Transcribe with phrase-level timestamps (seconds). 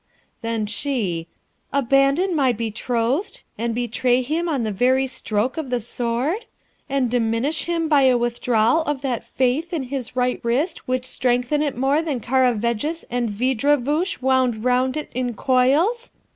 [0.41, 1.27] Then she,
[1.71, 3.43] 'Abandon my betrothed?
[3.55, 6.47] and betray him on the very stroke of the Sword?
[6.89, 11.75] and diminish him by a withdrawal of that faith in his right wrist which strengtheneth
[11.75, 16.09] it more than Karavejis and Veejravoosh wound round it in coils?'